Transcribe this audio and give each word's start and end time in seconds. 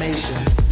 Nation. 0.00 0.69